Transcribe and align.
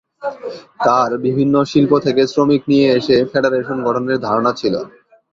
তার 0.79 1.09
বিভিন্ন 1.25 1.55
শিল্প 1.71 1.91
থেকে 2.05 2.21
শ্রমিক 2.27 2.61
নিয়ে 2.71 2.87
এসে 2.97 3.15
ফেডারেশন 3.31 3.77
গঠনের 3.87 4.17
ধারণা 4.27 4.51
ছিল। 4.53 4.75